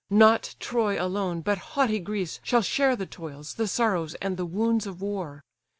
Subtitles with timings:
[0.09, 4.87] Not Troy alone, but haughty Greece, shall share The toils, the sorrows, and the wounds
[4.87, 5.43] of war.